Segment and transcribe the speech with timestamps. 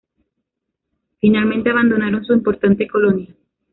[1.19, 3.35] Finalmente abandonaron su importante colonia.